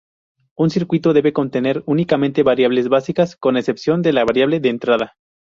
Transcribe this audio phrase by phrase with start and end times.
[0.57, 5.13] Un circuito debe contener únicamente variables básicas con excepción de la variable de entrada.